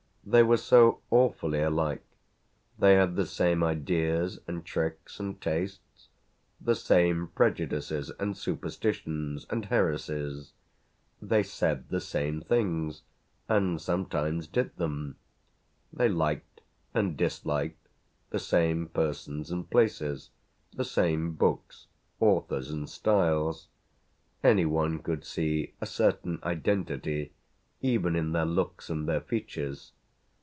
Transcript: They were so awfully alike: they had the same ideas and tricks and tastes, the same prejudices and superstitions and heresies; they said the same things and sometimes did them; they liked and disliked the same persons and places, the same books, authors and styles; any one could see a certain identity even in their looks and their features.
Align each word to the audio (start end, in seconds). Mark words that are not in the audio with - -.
They 0.23 0.43
were 0.43 0.57
so 0.57 1.01
awfully 1.09 1.61
alike: 1.63 2.03
they 2.77 2.93
had 2.93 3.15
the 3.15 3.25
same 3.25 3.63
ideas 3.63 4.39
and 4.47 4.63
tricks 4.63 5.19
and 5.19 5.41
tastes, 5.41 6.09
the 6.61 6.75
same 6.75 7.29
prejudices 7.29 8.11
and 8.19 8.37
superstitions 8.37 9.47
and 9.49 9.65
heresies; 9.65 10.53
they 11.21 11.41
said 11.41 11.89
the 11.89 11.99
same 11.99 12.39
things 12.41 13.01
and 13.49 13.81
sometimes 13.81 14.45
did 14.47 14.75
them; 14.77 15.15
they 15.91 16.07
liked 16.07 16.61
and 16.93 17.17
disliked 17.17 17.87
the 18.29 18.37
same 18.39 18.87
persons 18.89 19.49
and 19.49 19.71
places, 19.71 20.29
the 20.71 20.85
same 20.85 21.33
books, 21.33 21.87
authors 22.19 22.69
and 22.69 22.87
styles; 22.91 23.69
any 24.43 24.67
one 24.67 24.99
could 24.99 25.25
see 25.25 25.73
a 25.81 25.87
certain 25.87 26.37
identity 26.43 27.33
even 27.81 28.15
in 28.15 28.33
their 28.33 28.45
looks 28.45 28.87
and 28.89 29.09
their 29.09 29.21
features. 29.21 29.93